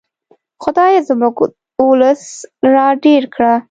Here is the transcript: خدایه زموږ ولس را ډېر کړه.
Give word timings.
خدایه 0.63 0.99
زموږ 1.09 1.35
ولس 1.89 2.23
را 2.73 2.87
ډېر 3.03 3.23
کړه. 3.33 3.53